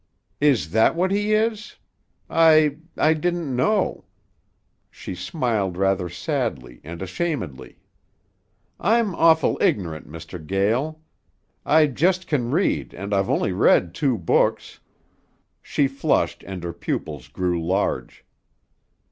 [0.39, 1.75] "Is that what he is?
[2.27, 4.05] I I didn't know."
[4.89, 7.77] She smiled rather sadly and ashamedly.
[8.79, 10.43] "I'm awful ignorant, Mr.
[10.43, 11.01] Gael.
[11.67, 14.79] I just can read an' I've only read two books."
[15.61, 18.25] She flushed and her pupils grew large.